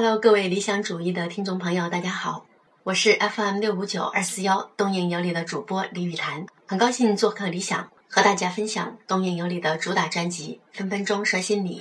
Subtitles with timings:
[0.00, 2.46] Hello，各位理想主义的听众朋友，大家好，
[2.84, 11.80] 我是 FM 六五九二四幺东瀛有礼的主播李雨潭，很高兴做客理想，和大家分享东瀛有礼的主打专辑《分分钟刷新你》。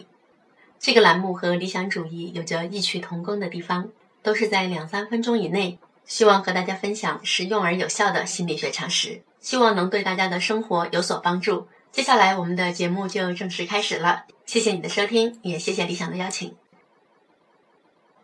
[0.79, 3.87] 这个栏目和理想主义有着异曲同工的地方，
[4.23, 11.67] 都是在两三分钟以内，希望和大家分享实用而有效的心理学常识，希望能对大家的生活有所帮助。
[11.91, 16.55] 接下来我们的节目就正式开始了，谢谢你的收听，也谢谢理想的邀请。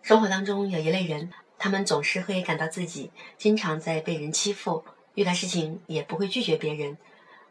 [0.04, 4.84] 生活当中有一类人，他们总是会感到自己经常在被人欺负，
[5.16, 6.98] 遇到事情也不会拒绝别人，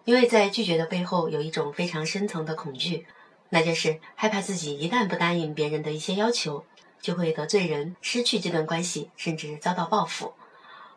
[0.04, 3.06] 因为在拒绝的背后有一种非常深层的恐惧，
[3.48, 6.66] 那就是害怕自己一旦不答应别人的一些要求，
[7.00, 10.34] 就会得罪人，失去这段关系，甚至遭到报复。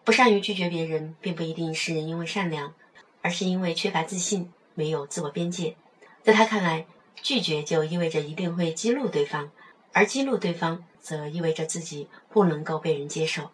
[0.04, 2.74] 不善于拒绝别人，并不一定是因为善良，
[3.22, 5.77] 而是因为缺乏自信，没有自我边界。
[6.22, 6.85] 在他看来，
[7.22, 9.49] 拒绝就意味着一定会激怒对方，
[9.95, 10.84] 而激怒对方。
[11.05, 13.52] 则意味着自己不能够被人接受，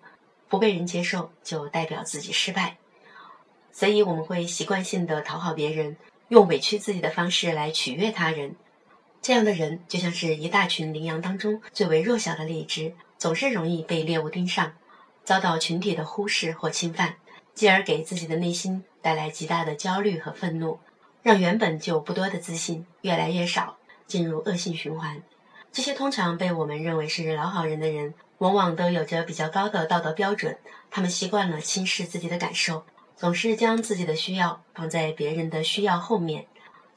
[0.48, 2.78] 不被人接受就代表自己失败，
[3.74, 5.98] 所以我们会习惯性的讨好别人，
[6.30, 8.56] 用委屈自己的方式来取悦他人。
[9.22, 14.72] 这样的人就像是一大群羚羊当中最为弱小的那一只，总是容易被猎物盯上，
[15.26, 17.16] 遭到群体的忽视或侵犯，
[17.54, 20.80] 继而给自己的内心带来极大的焦虑和愤怒，
[21.22, 23.76] 让原本就不多的自信越来越少，
[24.08, 25.22] 进入恶性循环。
[25.72, 30.58] 这些通常被我们认为是老好人的人，往往都有着比较高的道德标准。
[30.90, 32.84] 他们习惯了轻视自己的感受，
[33.16, 36.46] 总是将自己的需要放在别人的需要后面。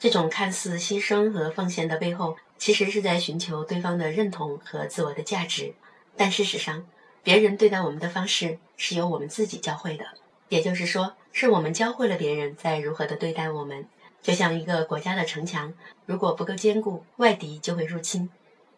[0.00, 5.74] 这种看似牺牲和奉献的背后，其实是在寻求对方的认同和自我的价值。
[6.16, 6.84] 但事实上，
[7.22, 10.04] 别人对待我们的方式是由我们自己教会的，
[10.48, 13.86] 也就是说，是我们教会了别人在如何的对待我们。
[14.20, 15.72] 就像一个国家的城墙，
[16.06, 18.28] 如果不够坚固，外敌就会入侵。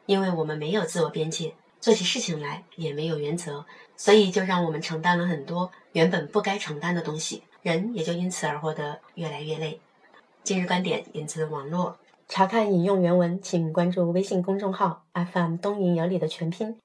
[0.06, 3.64] 因为我们没有自我边界，做起事情来也没有原则，
[3.96, 9.80] 所以就让我们承担了很多原本不该承担的东西，人也就因此而活得越来越累。
[10.42, 11.96] 今日观点引自网络，
[12.28, 16.76] 查看引用原文，请关注微信公众号 FM 东瀛有理的全拼。